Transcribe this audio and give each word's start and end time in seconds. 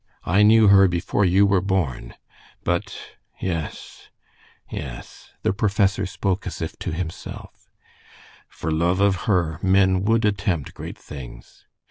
I 0.25 0.41
knew 0.41 0.69
her 0.69 0.87
before 0.87 1.25
you 1.25 1.45
were 1.45 1.61
born. 1.61 2.15
But 2.63 2.97
yes, 3.39 4.09
yes" 4.67 5.27
the 5.43 5.53
professor 5.53 6.07
spoke 6.07 6.47
as 6.47 6.59
if 6.59 6.75
to 6.79 6.91
himself 6.91 7.69
"for 8.47 8.71
love 8.71 8.99
of 8.99 9.15
her 9.29 9.59
men 9.61 10.03
would 10.05 10.25
attempt 10.25 10.73
great 10.73 10.97
things. 10.97 11.67